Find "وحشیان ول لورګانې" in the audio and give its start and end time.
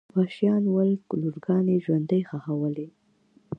0.17-1.75